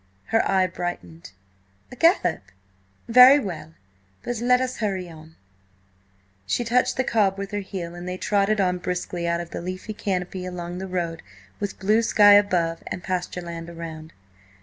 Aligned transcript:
Her 0.25 0.41
eye 0.49 0.65
brightened. 0.65 1.29
"A 1.91 1.95
gallop? 1.95 2.41
Very 3.07 3.37
well! 3.37 3.75
But 4.23 4.41
let 4.41 4.59
us 4.59 4.77
hurry 4.79 5.07
on." 5.07 5.35
She 6.47 6.63
touched 6.63 6.97
the 6.97 7.03
cob 7.03 7.37
with 7.37 7.51
her 7.51 7.59
heel, 7.59 7.93
and 7.93 8.09
they 8.09 8.17
trotted 8.17 8.59
on 8.59 8.79
briskly 8.79 9.27
out 9.27 9.41
of 9.41 9.51
the 9.51 9.61
leafy 9.61 9.93
canopy 9.93 10.43
along 10.43 10.79
the 10.79 10.87
road 10.87 11.21
with 11.59 11.77
blue 11.77 12.01
sky 12.01 12.33
above 12.33 12.81
and 12.87 13.03
pasture 13.03 13.41
land 13.41 13.69
around. 13.69 14.11